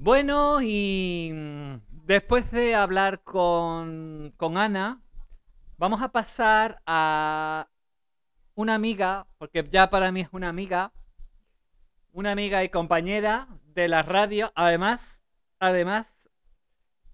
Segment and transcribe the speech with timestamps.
[0.00, 5.02] Bueno, y mm, después de hablar con, con Ana,
[5.76, 7.68] vamos a pasar a
[8.54, 10.92] una amiga, porque ya para mí es una amiga,
[12.12, 15.20] una amiga y compañera de la radio, además,
[15.58, 16.30] además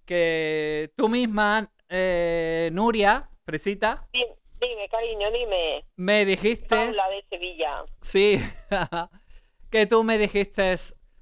[0.05, 5.87] que tú misma, eh, Nuria, Fresita, Dime, dime, cariño, dime.
[5.97, 6.69] me dijiste...
[6.69, 7.85] Paula de Sevilla.
[8.03, 8.45] Sí,
[9.71, 10.77] que tú me dijiste,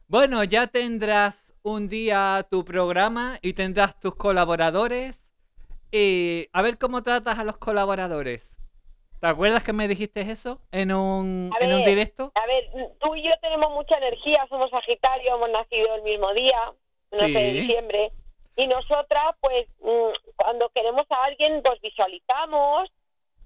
[0.08, 5.30] bueno, ya tendrás un día tu programa y tendrás tus colaboradores
[5.91, 8.59] y a ver cómo tratas a los colaboradores.
[9.20, 12.32] ¿Te acuerdas que me dijiste eso en un, en un directo?
[12.34, 12.64] A ver,
[12.98, 16.73] tú y yo tenemos mucha energía, somos Sagitario, hemos nacido el mismo día,
[17.12, 17.32] no sé, Sí.
[17.32, 18.12] de diciembre.
[18.56, 22.90] Y nosotras, pues, mm, cuando queremos a alguien, pues visualizamos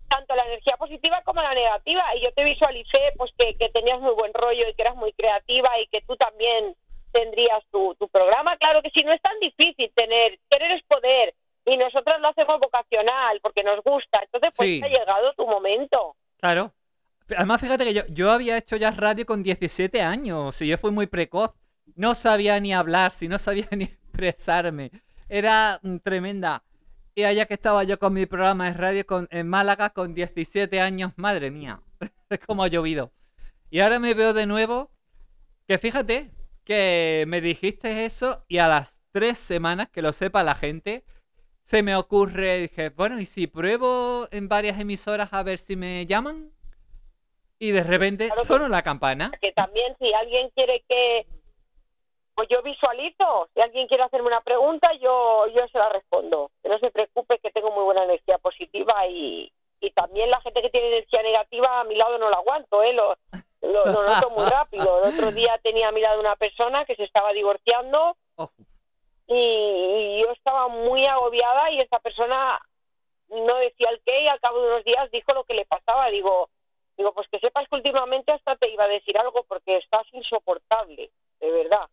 [0.08, 2.02] tanto la energía positiva como la negativa.
[2.16, 5.12] Y yo te visualicé, pues, que, que tenías muy buen rollo y que eras muy
[5.12, 6.74] creativa y que tú también
[7.16, 8.56] tendrías tu, tu programa.
[8.58, 11.34] Claro que sí, no es tan difícil tener, querer es poder.
[11.64, 14.20] Y nosotros lo hacemos vocacional porque nos gusta.
[14.22, 14.80] Entonces, pues, Sí.
[14.84, 16.14] ha llegado tu momento.
[16.38, 16.72] Claro.
[17.34, 20.92] Además, fíjate que yo, yo había hecho ya radio con 17 años, y yo fui
[20.92, 21.52] muy precoz.
[21.96, 24.90] No sabía ni hablar, si no sabía ni expresarme.
[25.28, 26.62] Era mm, tremenda.
[27.14, 30.80] Y allá que estaba yo con mi programa de radio con, en Málaga con 17
[30.80, 31.80] años, madre mía,
[32.30, 33.10] es como ha llovido.
[33.70, 34.90] Y ahora me veo de nuevo,
[35.66, 36.30] que fíjate
[36.66, 41.04] que me dijiste eso y a las tres semanas, que lo sepa la gente,
[41.62, 46.04] se me ocurre, dije, bueno, ¿y si pruebo en varias emisoras a ver si me
[46.06, 46.50] llaman?
[47.58, 49.30] Y de repente Claro sonó la campana.
[49.40, 51.26] que también si alguien quiere que
[52.34, 56.68] pues yo visualizo si alguien quiere hacerme una pregunta yo yo se la respondo que
[56.68, 60.68] no se preocupe que tengo muy buena energía positiva y, y también la gente que
[60.68, 63.16] tiene energía negativa a mi lado no la aguanto eh lo,
[63.72, 65.02] lo, lo noto muy rápido.
[65.04, 68.16] El otro día tenía a mi lado una persona que se estaba divorciando
[69.26, 72.60] y, y yo estaba muy agobiada y esta persona
[73.28, 76.08] no decía el qué y al cabo de unos días dijo lo que le pasaba.
[76.10, 76.48] Digo
[76.96, 81.10] digo pues que sepas que últimamente hasta te iba a decir algo porque estás insoportable
[81.40, 81.88] de verdad.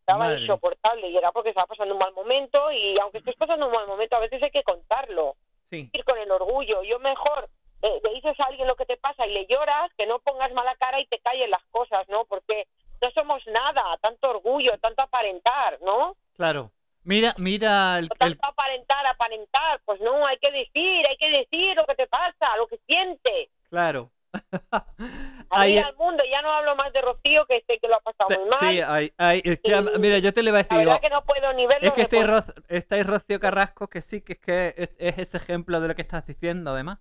[0.00, 0.40] Estaba Madre.
[0.40, 3.86] insoportable y era porque estaba pasando un mal momento y aunque estés pasando un mal
[3.86, 5.36] momento a veces hay que contarlo.
[5.70, 6.82] Sí, ir con el orgullo.
[6.82, 7.50] Yo mejor
[7.82, 10.52] eh, le dices a alguien lo que te pasa y le lloras que no pongas
[10.52, 12.66] mala cara y te callen las cosas no porque
[13.00, 16.70] no somos nada tanto orgullo tanto aparentar no claro.
[17.04, 21.86] Mira, mira el, tanto aparentar, aparentar, pues no, hay que decir, hay que decir lo
[21.86, 23.48] que te pasa, lo que sientes.
[23.70, 24.10] claro.
[25.50, 28.38] Ahí al mundo, ya no hablo más de Rocío, que sé que lo ha pasado
[28.38, 28.58] muy mal.
[28.58, 30.90] sí, hay- hay- es que, Y- mira, yo te le iba a la decir, digo,
[30.90, 31.88] verdad que no puedo ni verlo.
[31.88, 35.80] es que estáis, estáis Rocío Carrasco, que sí, que es que es, es ese ejemplo
[35.80, 36.98] de lo que estás diciendo, además.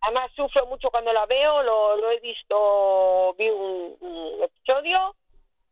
[0.00, 5.16] Además sufro mucho cuando la veo, lo, lo he visto, vi un, un episodio,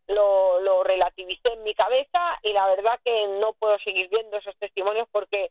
[0.09, 4.57] lo, lo relativicé en mi cabeza y la verdad que no puedo seguir viendo esos
[4.57, 5.51] testimonios porque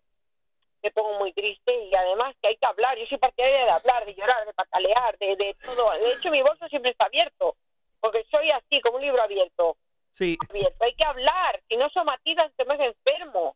[0.83, 2.97] me pongo muy triste y además que hay que hablar.
[2.97, 5.91] Yo soy partidaria de hablar, de llorar, de patalear, de, de todo.
[5.91, 7.55] De hecho, mi bolso siempre está abierto
[7.99, 9.77] porque soy así, como un libro abierto.
[10.13, 10.83] Sí, abierto.
[10.83, 13.55] Hay que hablar, si no somatizas te más enfermo.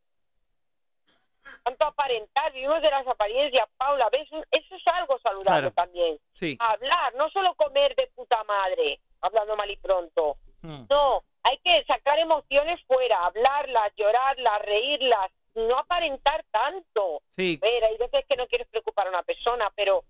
[1.64, 4.28] Tanto aparentar, vivimos de las apariencias, Paula, ¿ves?
[4.52, 5.72] Eso es algo saludable Claro.
[5.72, 6.20] también.
[6.34, 6.58] sí.
[6.60, 10.38] Hablar, no solo comer de puta madre, hablando mal y pronto.
[10.62, 10.86] Mm.
[10.90, 17.22] No, hay que sacar emociones fuera, hablarlas, llorarlas, reírlas, no aparentar tanto.
[17.36, 20.04] Sí, Ver, hay veces que no quieres preocupar a una persona, pero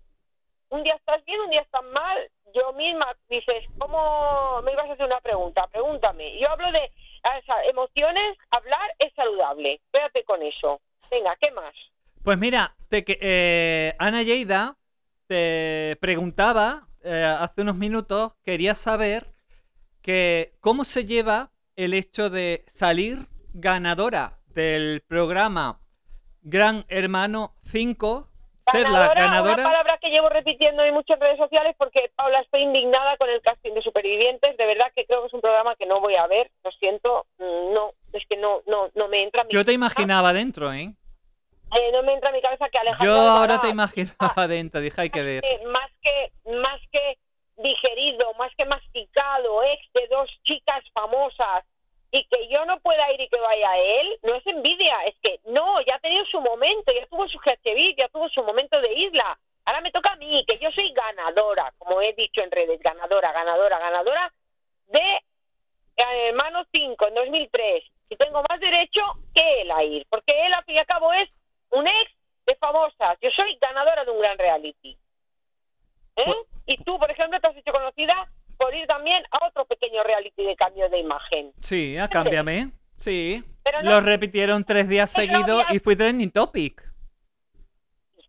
[0.70, 2.30] un día estás bien, un día estás mal.
[2.52, 5.66] Yo misma dices, ¿cómo me ibas a hacer una pregunta?
[5.68, 6.38] Pregúntame.
[6.38, 6.90] Yo hablo de
[7.22, 9.80] o sea, emociones, hablar es saludable.
[9.92, 10.80] Quédate con eso.
[11.10, 11.74] Venga, ¿qué más?
[12.22, 14.76] Pues mira, te que- eh, Ana Lleida
[15.26, 19.32] te preguntaba eh, hace unos minutos, quería saber
[20.02, 25.80] que cómo se lleva el hecho de salir ganadora del programa
[26.42, 28.28] Gran Hermano 5,
[28.70, 29.62] ser la Una ganadora.
[29.62, 33.72] palabra que llevo repitiendo en muchas redes sociales porque Paula estoy indignada con el casting
[33.72, 34.56] de Supervivientes.
[34.56, 36.50] De verdad que creo que es un programa que no voy a ver.
[36.64, 39.44] Lo siento, mm, no, es que no, no, no me entra.
[39.48, 40.94] Yo te imaginaba dentro, ¿eh?
[41.76, 45.00] Eh, no me entra en mi cabeza que Alejandro Yo ahora te imaginaba dentro, dije,
[45.00, 45.44] hay que ver.
[45.44, 47.18] eh, más que más que
[47.56, 51.64] digerido, más que masticado, ex de dos chicas famosas
[52.10, 55.40] y que yo no pueda ir y que vaya él, no es envidia, es que
[55.46, 58.92] no, ya ha tenido su momento, ya tuvo su GHB, ya tuvo su momento de
[58.94, 59.38] isla.
[59.64, 63.32] Ahora me toca a mí, que yo soy ganadora, como he dicho en redes, ganadora,
[63.32, 64.32] ganadora, ganadora
[64.88, 64.98] de
[65.96, 67.84] eh, Hermano 5 en 2003.
[68.08, 69.02] Y tengo más derecho
[69.32, 71.28] que él a ir, porque él al fin y al cabo es
[71.70, 72.10] un ex
[72.46, 73.16] de famosas.
[73.20, 74.98] Yo soy ganadora de un gran reality.
[76.16, 76.22] ¿Eh?
[76.24, 76.36] Pues-
[76.66, 80.44] Y tú, por ejemplo, te has hecho conocida por ir también a otro pequeño reality
[80.44, 81.52] de cambio de imagen.
[81.62, 82.70] Sí, a cámbiame.
[82.96, 83.42] Sí.
[83.64, 86.80] Pero no- Lo repitieron tres días seguidos y fui trending topic.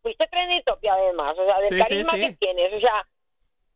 [0.01, 2.19] Fuiste trending topic además, o sea, del Sí, sí, carisma sí.
[2.21, 3.05] que tienes, o sea,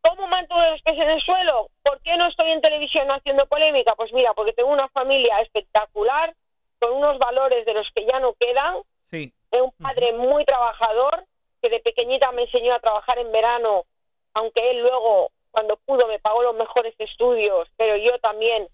[0.01, 1.69] ¿cómo mantuve los pies en el suelo?
[1.83, 3.93] ¿Por qué no estoy en televisión haciendo polémica?
[3.95, 6.33] Pues mira, porque tengo una familia espectacular,
[6.79, 8.77] con unos valores de los que ya no quedan,
[9.11, 9.31] Sí.
[9.55, 11.25] De un padre muy trabajador
[11.61, 13.85] que de pequeñita me enseñó a trabajar en verano,
[14.33, 18.67] aunque él luego, cuando pudo, me pagó los mejores estudios, pero yo también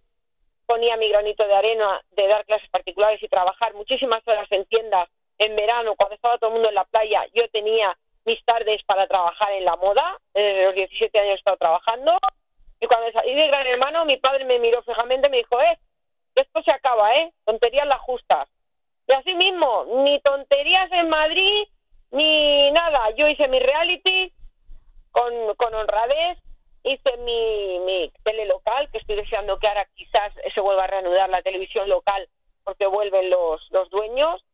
[0.66, 5.08] ponía mi granito de arena de dar clases particulares y trabajar muchísimas horas en tiendas
[5.38, 9.08] en verano, cuando estaba todo el mundo en la playa, yo tenía mis tardes para
[9.08, 12.18] trabajar en la moda, desde los 17 años he estado trabajando,
[12.80, 15.80] y cuando salí de Gran Hermano, mi padre me miró fijamente y me dijo, eh,
[16.36, 17.32] esto se acaba, ¿eh?
[17.46, 18.48] Tonterías las justas.
[19.12, 21.64] Y así mismo, ni tonterías en Madrid,
[22.12, 23.10] ni nada.
[23.18, 24.32] Yo hice mi reality
[25.12, 26.38] con, con honradez,
[26.84, 31.30] hice mi, mi tele local, que estoy deseando que ahora quizás se vuelva a reanudar
[31.30, 32.28] la televisión local
[32.64, 34.46] porque vuelven los, los dueños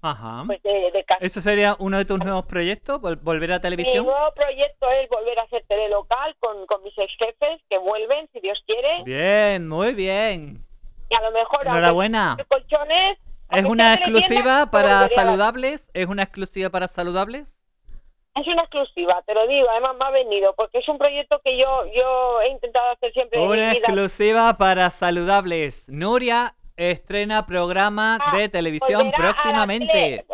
[0.00, 0.44] Ajá.
[0.46, 1.24] pues de, de casa.
[1.24, 3.00] ¿Eso sería uno de tus nuevos proyectos?
[3.00, 4.06] vol- ¿Volver a Mi televisión?
[4.06, 8.28] nuevo proyecto es volver a hacer tele local con, con mis ex jefes que vuelven,
[8.32, 9.02] si Dios quiere.
[9.02, 10.58] Bien, muy bien.
[11.10, 12.36] Y a lo mejor Enhorabuena.
[12.48, 13.18] colchones.
[13.50, 15.90] ¿Es una exclusiva para saludables?
[15.94, 17.58] ¿Es una exclusiva para saludables?
[18.34, 21.58] Es una exclusiva, te lo digo, además me ha venido, porque es un proyecto que
[21.58, 23.72] yo, yo he intentado hacer siempre en Una vida.
[23.78, 25.88] exclusiva para saludables.
[25.88, 30.24] Nuria estrena programa Ah, de televisión próximamente.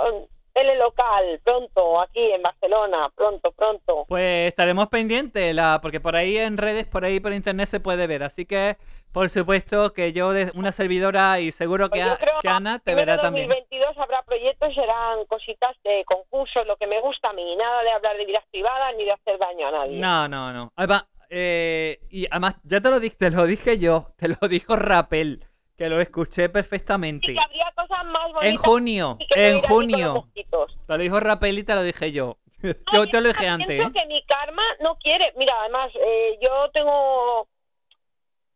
[0.55, 4.05] Tele, local, pronto, aquí en Barcelona, pronto, pronto.
[4.09, 8.07] Pues estaremos pendientes, la, porque por ahí en redes, por ahí por internet se puede
[8.07, 8.23] ver.
[8.23, 8.77] Así que,
[9.13, 12.49] por supuesto, que yo, de una servidora y seguro que, Pues yo a- creo que
[12.49, 13.49] Ana te verá también.
[13.49, 17.91] 2022 habrá proyectos, serán cositas de concursos, lo que me gusta a mí, nada de
[17.91, 19.99] hablar de vidas privadas ni de hacer daño a nadie.
[19.99, 20.73] No, no, no.
[20.77, 24.77] Además, eh, y además, ya te lo dije, te lo dije yo, te lo dijo
[24.77, 25.43] Rapel,
[25.77, 27.33] que lo escuché Y perfectamente.
[27.35, 30.29] que habría cosas más bonitas En junio, que en junio.
[30.35, 30.47] Te
[30.89, 32.39] lo dijo Rapel y te lo dije yo.
[32.63, 33.81] Yo Ay, te lo dije pienso antes.
[33.81, 33.91] ¿eh?
[33.93, 35.33] que mi karma no quiere.
[35.37, 37.47] Mira, además, eh, yo tengo.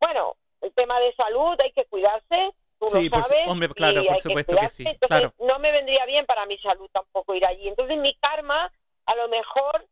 [0.00, 2.52] Bueno, el tema de salud, hay que cuidarse.
[2.78, 3.48] Tú Sí, lo sabes.
[3.48, 5.34] hombre, claro, por supuesto que sí, Entonces, claro.
[5.40, 7.66] no me vendría bien para mi salud tampoco ir allí.
[7.68, 8.72] Entonces, mi karma,
[9.06, 9.86] a lo mejor,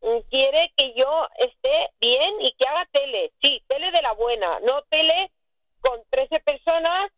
[0.00, 3.32] mm, quiere que yo esté bien y que haga tele.
[3.40, 5.30] Sí, tele de la buena, no tele
[5.82, 7.10] con 13 personas,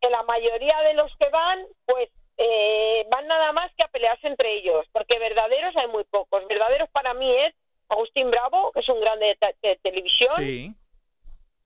[0.00, 2.08] que la mayoría de los que van, pues
[2.38, 6.46] eh, van nada más que a pelearse entre ellos, porque verdaderos hay muy pocos.
[6.48, 7.54] Verdaderos para mí es
[7.88, 10.74] Agustín Bravo, que es un grande de, te- de televisión, Sí.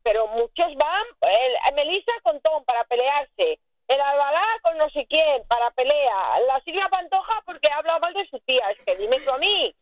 [0.03, 5.45] pero muchos van, el, Melissa con Tom para pelearse, el Albalá con no sé quién
[5.47, 9.31] para pelea, la Silvia Pantoja porque habla mal de su tía, es que dime tú
[9.31, 9.75] a mí.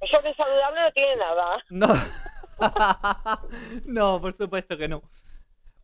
[0.00, 1.64] Eso de saludable no tiene nada.
[1.70, 1.86] No.
[3.84, 5.02] no, por supuesto que no.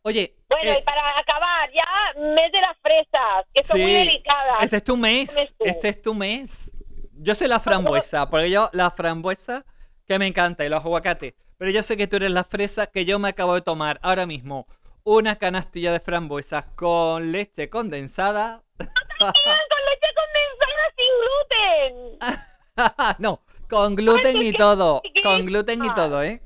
[0.03, 4.63] Oye, Bueno, eh, y para acabar, ya mes de las fresas, que son muy delicadas.
[4.63, 5.55] este es tu mes.
[5.59, 6.73] Este es tu mes.
[7.13, 9.65] Yo soy la frambuesa, porque yo la frambuesa
[10.05, 11.35] que me encanta y los aguacates.
[11.57, 14.25] Pero yo sé que tú eres la fresa que yo me acabo de tomar ahora
[14.25, 14.67] mismo.
[15.05, 18.63] Una canastilla de frambuesas con leche condensada.
[18.77, 21.13] con leche condensada sin
[22.19, 23.15] gluten.
[23.19, 25.01] no, con gluten y todo.
[25.23, 26.41] Con gluten y todo, ¿eh?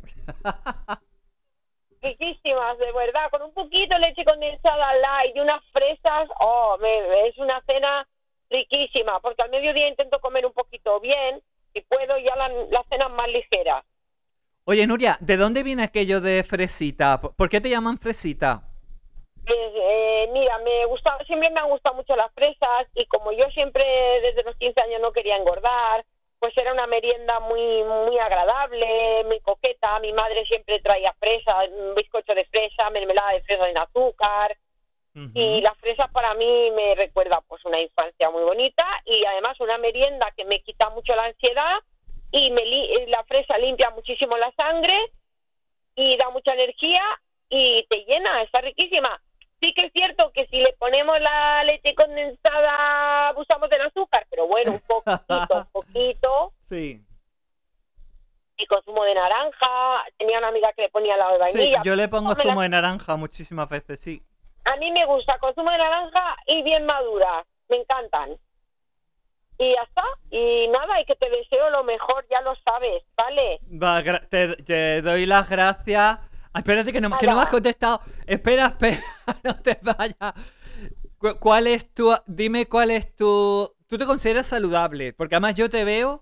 [2.01, 7.27] Riquísimas, de verdad, con un poquito de leche condensada light y unas fresas, oh, me-
[7.27, 8.07] es una cena
[8.49, 11.41] riquísima, porque al mediodía intento comer un poquito bien,
[11.73, 13.83] si puedo ya la- las cenas más ligeras.
[14.65, 17.19] Oye, Nuria, ¿de dónde viene aquello de fresita?
[17.19, 18.63] ¿Por por qué te llaman fresita?
[19.45, 23.49] Pues, eh, mira, me gusta, siempre me han gustado mucho las fresas y como yo
[23.51, 23.83] siempre
[24.21, 26.05] desde los 15 años no quería engordar,
[26.39, 29.99] pues era una merienda muy muy agradable, muy coqueta.
[29.99, 34.55] Mi madre siempre traía fresas, un bizcocho de fresa, mermelada de fresa sin azúcar.
[35.33, 39.79] Y la fresa para mí me recuerda pues una infancia muy bonita y además una
[39.79, 41.79] merienda que me quita mucho la ansiedad
[42.31, 44.93] y me li- eh, la fresa limpia muchísimo la sangre
[45.95, 47.01] y da mucha energía
[47.49, 49.19] y te llena, está riquísima.
[49.59, 54.47] Sí que es cierto que si le ponemos la leche condensada abusamos del azúcar, pero
[54.47, 56.53] bueno, un poquito, un poquito.
[56.69, 57.01] Sí.
[58.59, 61.81] Y consumo de naranja, tenía una amiga que le ponía la de Sí, vainilla.
[61.83, 64.21] yo le pongo la- zumo de naranja muchísimas veces, sí.
[64.65, 67.45] A mí me gusta consumo de naranja y bien madura.
[67.69, 68.37] Me encantan.
[69.59, 70.03] Y ya está.
[70.29, 73.59] Y nada, y que te deseo lo mejor, ya lo sabes, ¿vale?
[73.71, 76.19] Va, te, te doy las gracias.
[76.57, 78.01] Espérate que no, que no me has contestado.
[78.25, 79.01] Espera, espera,
[79.43, 80.33] no te vayas.
[81.17, 82.13] Cu- ¿Cuál es tu...
[82.25, 83.73] Dime cuál es tu...
[83.87, 85.13] ¿Tú te consideras saludable?
[85.13, 86.21] Porque además yo te veo...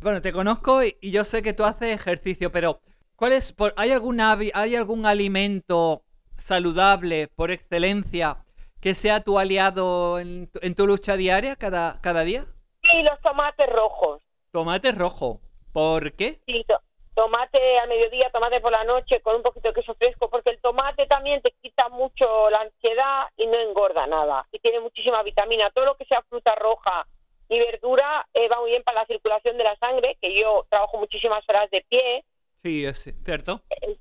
[0.00, 2.80] Bueno, te conozco y, y yo sé que tú haces ejercicio, pero
[3.16, 6.02] ¿Cuál es, por, ¿hay, algún ¿Hay algún alimento
[6.38, 8.38] saludable por excelencia
[8.80, 12.46] que sea tu aliado en, tu- en tu lucha diaria cada, cada día?
[12.82, 14.22] Y los tomates rojos.
[14.50, 15.40] Tomate rojo.
[15.72, 16.40] ¿Por qué?
[16.46, 16.80] Sí, to-
[17.14, 20.60] tomate al mediodía, tomate por la noche con un poquito de queso fresco, porque el
[20.60, 24.46] tomate también te quita mucho la ansiedad y no engorda nada.
[24.52, 25.70] Y tiene muchísima vitamina.
[25.70, 27.06] Todo lo que sea fruta roja
[27.48, 30.98] y verdura eh, va muy bien para la circulación de la sangre, que yo trabajo
[30.98, 32.24] muchísimas horas de pie.
[32.62, 33.60] Sí, es cierto.
[33.80, 33.98] El,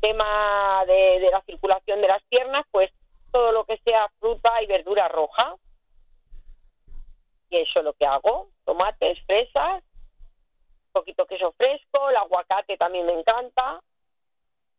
[0.00, 2.90] tema de, de la circulación de las piernas, pues
[3.30, 5.56] todo lo que sea fruta y verdura roja.
[7.50, 8.48] Y eso es lo que hago.
[8.64, 9.82] Tomates, fresas,
[10.90, 13.80] poquito queso fresco, el aguacate también me encanta.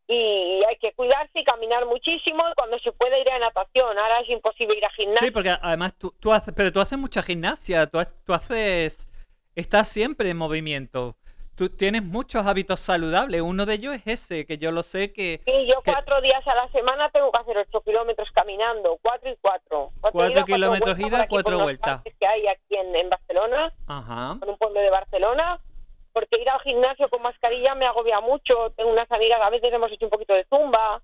[0.08, 2.44] Y hay que cuidarse y caminar muchísimo.
[2.50, 3.98] y Cuando se puede ir a natación.
[3.98, 5.28] Ahora es imposible ir a gimnasio.
[5.28, 9.08] Sí, porque además tú, tú haces, pero tú haces mucha gimnasia, tú, tú haces,
[9.56, 11.16] estás siempre en movimiento.
[11.56, 15.42] Tú tienes muchos hábitos saludables, uno de ellos es ese, que yo lo sé que
[15.46, 19.30] Sí, yo que- cuatro días a la semana tengo que hacer ocho kilómetros caminando, cuatro
[19.30, 19.92] y cuatro.
[20.02, 22.02] Cuatro ida, kilómetros ida, cuatro los vuelta.
[22.20, 24.40] que hay aquí en, en Barcelona, Ajá.
[24.42, 25.60] en un pueblo de Barcelona,
[26.14, 28.72] porque ir al gimnasio con mascarilla me agobia mucho.
[28.76, 31.02] Tengo unas amigas, a veces hemos hecho un poquito de zumba,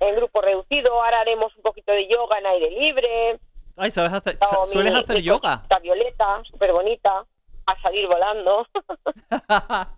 [0.00, 3.38] en grupo reducido, ahora haremos un poquito de yoga en aire libre.
[3.76, 5.56] Ay, ¿sabes hacer, mi- sueles hacer mi yoga?
[5.58, 7.24] cosita violeta, súper bonita,
[7.66, 8.66] a salir volando.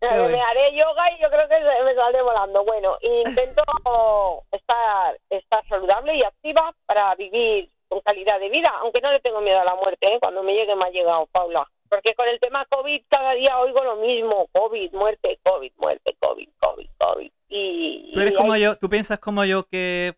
[0.00, 2.64] Me haré yoga y yo creo que me saldré volando.
[2.64, 3.62] Bueno, intento
[4.52, 9.40] estar, estar saludable y activa para vivir con calidad de vida, aunque no le tengo
[9.40, 10.18] miedo a la muerte, ¿eh?
[10.20, 11.66] cuando me llegue me ha llegado, Paula.
[11.88, 16.48] Porque con el tema COVID cada día oigo lo mismo, COVID, muerte, COVID, muerte, COVID,
[16.58, 17.30] COVID, COVID.
[17.48, 20.16] Y, Tú eres y como hay- yo, tú piensas como yo que,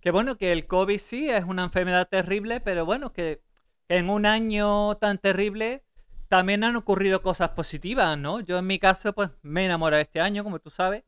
[0.00, 3.40] que bueno, que el COVID sí es una enfermedad terrible, pero bueno, que
[3.88, 5.82] en un año tan terrible
[6.28, 8.40] también han ocurrido cosas positivas, ¿no?
[8.40, 11.02] Yo en mi caso, pues me he enamorado este año, como tú sabes.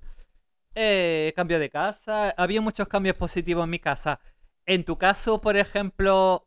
[0.74, 4.20] Eh, cambio de casa, había muchos cambios positivos en mi casa.
[4.66, 6.46] En tu caso, por ejemplo,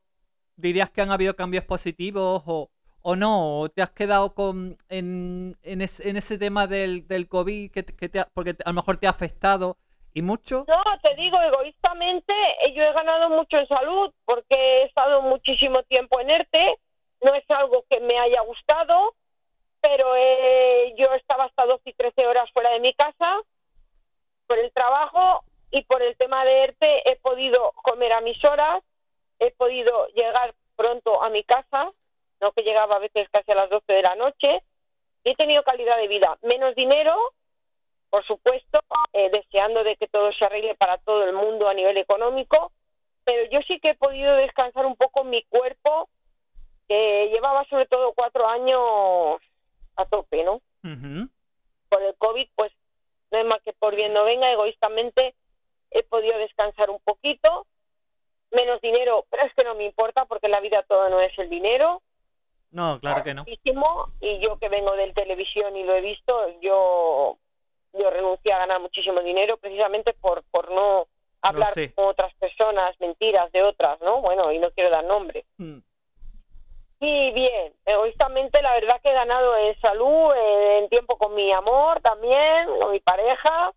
[0.55, 2.71] ¿dirías que han habido cambios positivos o,
[3.03, 3.59] o no?
[3.61, 7.85] ¿O te has quedado con, en, en, es- en ese tema del, del COVID que,
[7.85, 9.77] que te porque a lo mejor te ha afectado
[10.13, 10.65] y mucho?
[10.67, 12.33] No, te digo, egoístamente,
[12.65, 16.79] eh, yo he ganado mucho en salud porque he estado muchísimo tiempo en ERTE.
[17.21, 19.15] No es algo que me haya gustado,
[19.81, 23.37] pero eh, yo estaba hasta 12 y 13 horas fuera de mi casa
[24.47, 28.83] por el trabajo y por el tema de ERTE he podido comer a mis horas,
[29.39, 31.91] he podido llegar pronto a mi casa,
[32.43, 34.61] no que llegaba a veces casi a las 12 de la noche,
[35.23, 37.15] y he tenido calidad de vida, menos dinero,
[38.09, 38.81] por supuesto,
[39.13, 42.71] eh, deseando de que todo se arregle para todo el mundo a nivel económico,
[43.23, 46.09] pero yo sí que he podido descansar un poco mi cuerpo,
[46.87, 49.41] que llevaba sobre todo cuatro años
[49.95, 50.61] a tope, ¿no?
[50.83, 51.29] Ujú.
[51.87, 52.73] Por el COVID, pues
[53.31, 55.33] no es más que por bien no venga, egoístamente
[55.91, 57.65] he podido descansar un poquito,
[58.51, 61.37] menos dinero, pero es que no me importa porque en la vida todo no es
[61.39, 62.01] el dinero,
[62.73, 63.45] No, claro que no.
[63.47, 67.37] y yo que vengo del televisión y lo he visto, yo
[67.93, 71.07] yo renuncié a ganar muchísimo dinero precisamente por por no
[71.41, 71.93] hablar sé.
[71.93, 74.21] con otras personas, mentiras de otras, ¿no?
[74.21, 75.45] Bueno, y no quiero dar nombre.
[75.57, 75.79] Mm.
[77.01, 81.51] Y bien, egoístamente la verdad que he ganado en salud, eh, en tiempo con mi
[81.51, 83.71] amor también, con mi pareja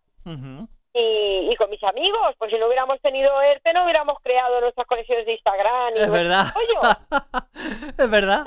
[0.94, 2.34] y, y con mis amigos.
[2.38, 5.96] Pues si no hubiéramos tenido ERTE no hubiéramos creado nuestras conexiones de Instagram.
[5.96, 6.46] Y Es nuestro verdad.
[7.98, 8.44] es verdad.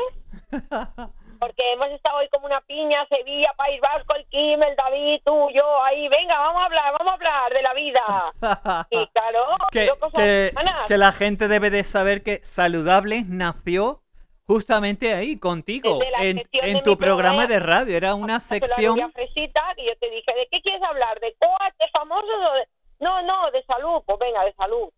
[1.40, 5.50] Porque hemos estado hoy como una piña, Sevilla, País Vasco, el Kim, el David, tú,
[5.54, 8.04] yo, ahí, venga, vamos a hablar, vamos a hablar de la vida.
[8.92, 9.40] Y claro,
[9.72, 10.88] que, digo cosas que- buenas.
[10.88, 14.02] que la gente debe de saber que Saludable nació
[14.46, 16.38] justamente ahí, contigo, en,
[16.84, 17.96] tu programa programa, de radio.
[17.96, 19.12] Era una sección...
[19.14, 21.20] fresita, que yo te dije, ¿de qué quieres hablar?
[21.20, 22.68] ¿De coas, de famosos o de...?
[23.00, 24.90] No, no, de salud, pues venga, de salud.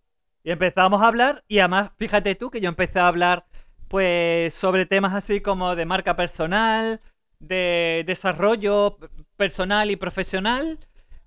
[0.44, 3.46] Y empezamos a hablar, y además, fíjate tú que yo empecé a hablar,
[3.92, 7.02] pues, sobre temas así como de marca personal,
[7.40, 8.98] de desarrollo
[9.36, 10.80] personal y profesional.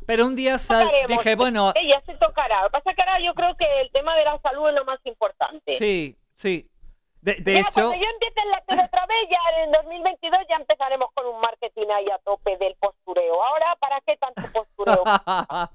[0.07, 2.63] Pero un día sal- dije, bueno, ya se tocará.
[2.63, 4.85] Lo que pasa que ahora yo creo que el tema de la salud es lo
[4.85, 5.73] más importante.
[5.79, 6.69] sí, sí.
[7.23, 10.41] De, de ya, hecho, cuando yo empiece en la tele otra vez, ya en 2022
[10.47, 13.43] ya empezaremos con un marketing ahí a tope del postureo.
[13.43, 15.03] Ahora, ¿para qué tanto postureo?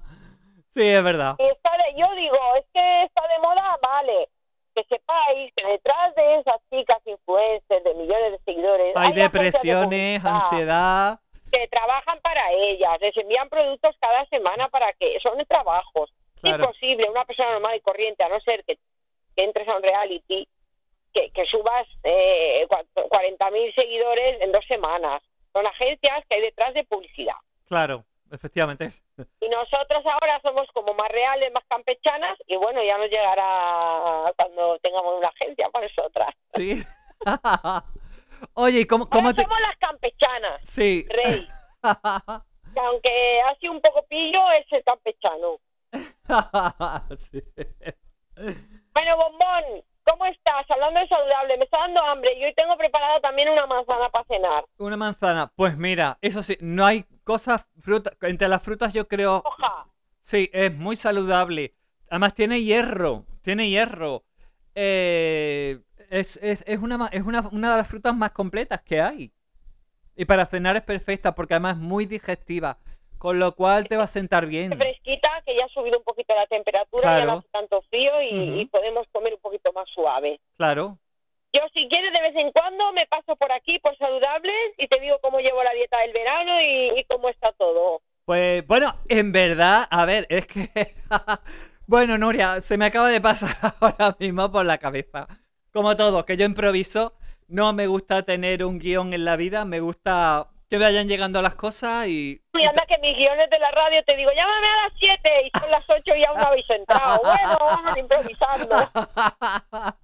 [0.74, 1.34] sí, es verdad.
[1.38, 4.28] Está de- yo digo, es que está de moda, vale.
[4.74, 10.24] Que sepáis que detrás de esas chicas influencers de millones de seguidores Hay de depresiones,
[10.24, 11.18] ansiedad.
[11.52, 16.12] que trabajan para ellas, les envían productos cada semana para que son trabajos.
[16.40, 16.64] Claro.
[16.64, 18.78] Imposible, una persona normal y corriente, a no ser que,
[19.36, 20.46] que entres a un reality,
[21.12, 25.20] que, que subas eh, cua- 40.000 seguidores en dos semanas.
[25.52, 27.34] Son agencias que hay detrás de publicidad.
[27.66, 28.04] Claro.
[28.32, 28.92] efectivamente.
[29.40, 34.78] Y nosotros ahora somos como más reales, más campechanas, y bueno, ya nos llegará cuando
[34.78, 36.34] tengamos una agencia para nosotras.
[36.54, 36.82] Sí.
[38.54, 39.42] Oye, ¿y ¿cómo, cómo Ahora te...?
[39.42, 41.06] somos las campechanas, Sí.
[41.10, 41.46] rey.
[42.72, 45.58] Que aunque ha sido un poco pillo, es el campechano.
[47.30, 47.42] Sí.
[48.94, 49.84] Bueno, Bombón.
[50.70, 54.24] Hablando de saludable, me está dando hambre y hoy tengo preparada también una manzana para
[54.24, 54.64] cenar.
[54.78, 55.52] Una manzana.
[55.56, 59.86] Pues mira, eso sí, no hay cosas, frutas, entre las frutas yo creo, Hoja.
[60.20, 61.74] sí, es muy saludable.
[62.08, 64.24] Además tiene hierro, tiene hierro.
[64.74, 69.32] Eh, es, es, es una, es una, una de las frutas más completas que hay.
[70.16, 72.78] Y para cenar es perfecta porque además es muy digestiva.
[73.20, 74.74] Con lo cual te va a sentar bien.
[74.78, 77.26] Fresquita, que ya ha subido un poquito la temperatura, ya Claro.
[77.32, 80.40] no hace tanto frío y, podemos comer un poquito más suave.
[80.56, 80.96] Claro.
[81.52, 84.98] Yo si quieres de vez en cuando me paso por aquí por saludables y te
[85.00, 88.00] digo cómo llevo la dieta del verano y, y cómo está todo.
[88.24, 90.70] Pues bueno, en verdad, a ver, es que...
[91.86, 95.28] bueno, Nuria, se me acaba de pasar ahora mismo por la cabeza.
[95.74, 97.12] Como todo, que yo improviso,
[97.48, 101.56] no me gusta tener un guion en la vida, me gusta que vayan llegando las
[101.56, 102.40] cosas y...
[102.54, 105.58] Y anda que mis guiones de la radio te digo, llámame a las 7 y
[105.58, 107.20] son las 8 y aún no habéis entrado.
[107.24, 108.76] Bueno, vamos improvisando.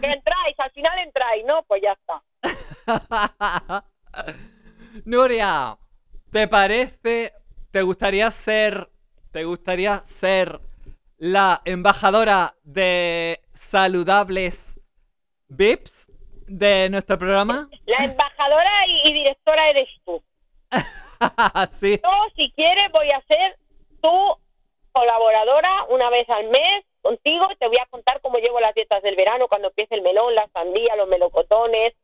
[0.00, 1.62] Que entráis, al final entráis, ¿no?
[1.64, 3.84] Pues ya está.
[5.04, 5.76] Nuria,
[6.32, 7.34] ¿te parece,
[7.70, 8.88] te gustaría ser,
[9.30, 10.60] te gustaría ser
[11.18, 14.80] la embajadora de saludables
[15.48, 16.10] VIPs
[16.48, 17.68] de nuestro programa?
[17.86, 20.22] La embajadora y, y directora eres tú.
[21.72, 22.00] sí.
[22.02, 23.56] Yo, si quieres, voy a ser
[24.00, 24.36] tu
[24.92, 27.46] colaboradora una vez al mes contigo.
[27.58, 30.48] Te voy a contar cómo llevo las dietas del verano, cuando empiece el melón, la
[30.52, 31.94] sandía, los melocotones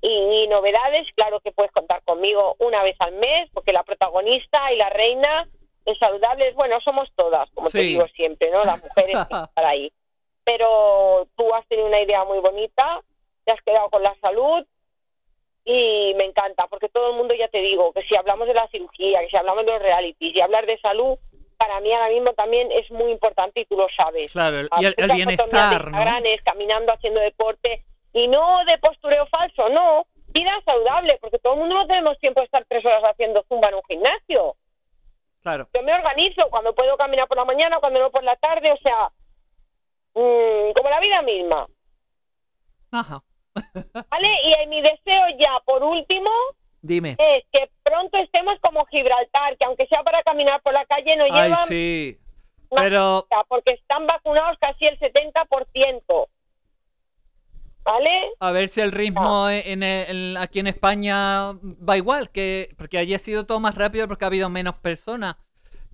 [0.00, 1.06] y, y novedades.
[1.14, 5.48] Claro que puedes contar conmigo una vez al mes, porque la protagonista y la reina
[5.84, 8.64] de saludables, bueno, somos todas, como te digo siempre, ¿no?
[8.64, 9.92] Las mujeres que estar ahí.
[10.44, 13.00] Pero tú has tenido una idea muy bonita,
[13.44, 14.66] te has quedado con la salud
[15.64, 18.68] y me encanta, porque todo el mundo ya te digo que si hablamos de la
[18.68, 21.18] cirugía, que si hablamos de los realities y hablar de salud,
[21.56, 24.32] para mí ahora mismo también es muy importante y tú lo sabes.
[24.32, 25.98] Claro, el- y el, bienestar, ¿no?
[26.44, 31.76] Caminando, haciendo deporte y no de postureo falso, no, vida saludable, porque todo el mundo
[31.76, 34.56] no tenemos tiempo de estar tres horas haciendo zumba en un gimnasio.
[35.42, 35.68] Claro.
[35.74, 38.76] Yo me organizo cuando puedo caminar por la mañana, cuando no por la tarde, o
[38.78, 39.10] sea,
[40.14, 41.66] mm, como la vida misma.
[42.90, 43.22] Ajá.
[44.10, 44.28] ¿Vale?
[44.44, 46.30] Y mi deseo ya, por último,
[46.82, 47.16] Dime.
[47.18, 51.24] es que pronto estemos como Gibraltar, que aunque sea para caminar por la calle no
[51.24, 52.18] Ay, llevan sí.
[52.74, 56.28] Pero, porque están vacunados casi el 70%.
[57.84, 58.30] ¿Vale?
[58.40, 62.96] a ver si el ritmo en, el- en- aquí en España va igual, que porque
[62.96, 65.36] allí ha sido todo más rápido porque ha habido menos personas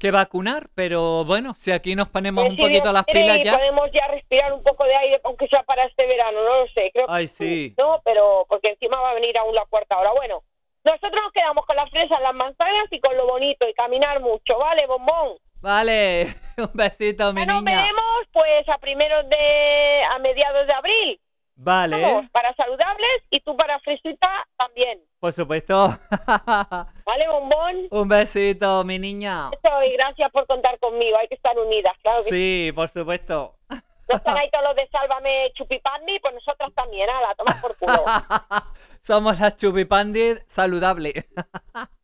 [0.00, 3.56] que vacunar, pero bueno, si aquí nos ponemos un poquito Dios las pilas y ya.
[3.56, 6.90] podemos ya respirar un poco de aire, aunque sea para este verano, no lo sé.
[6.92, 7.74] Creo que Ay, sí.
[7.78, 10.10] No, pero porque encima va a venir aún la cuarta hora.
[10.12, 10.42] Bueno,
[10.82, 14.58] nosotros nos quedamos con las fresas, las manzanas y con lo bonito y caminar mucho,
[14.58, 15.36] ¿vale, bombón?
[15.60, 17.82] Vale, un besito, mi nos niña.
[17.82, 21.20] veremos pues a primeros de a mediados de abril.
[21.62, 24.98] Vale, Vamos, para saludables y tú para fresita también.
[25.18, 25.88] por supuesto.
[26.26, 27.86] ¿Vale, bombón?
[27.90, 29.50] un besito, mi niña.
[29.52, 31.18] Eso, y gracias por contar conmigo.
[31.20, 33.56] Hay que estar unidas, claro que Sí, por supuesto.
[33.68, 38.04] no están ahí todos los de Sálvame Chupipandi, pues nosotras también, la toma por culo.
[39.02, 41.28] Somos las chupipandis saludables.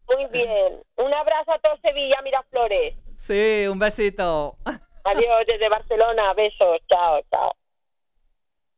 [0.06, 0.82] Muy bien.
[0.96, 2.94] Un abrazo a todo Sevilla, Miraflores.
[3.14, 4.56] sí, un besito.
[5.04, 6.34] Adiós desde Barcelona.
[6.34, 6.78] Besos.
[6.88, 7.52] Chao, chao.